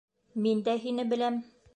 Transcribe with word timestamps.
Мин 0.45 0.63
дә 0.69 0.75
һине 0.85 1.05
беләм. 1.13 1.39